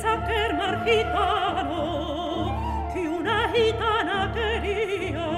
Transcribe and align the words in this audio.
saper 0.00 0.54
mar 0.54 0.82
gitano 0.84 1.80
che 2.92 3.06
una 3.06 3.50
gitana 3.52 4.30
queria 4.32 5.28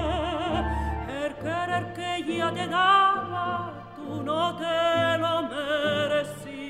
per 1.05 1.37
querer 1.37 1.91
che 1.93 2.23
io 2.25 2.51
te 2.53 2.67
dava 2.67 3.71
tu 3.95 4.21
no 4.23 4.55
te 4.55 5.17
lo 5.17 5.35
merecia 5.49 6.67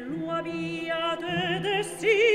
lo 0.00 0.32
había 0.32 1.16
de 1.20 1.60
decir 1.60 2.31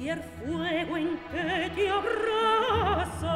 soy 0.00 0.08
el 0.08 0.22
fuego 0.22 0.96
en 0.96 1.18
que 1.30 1.70
te 1.74 1.90
abraza, 1.90 3.28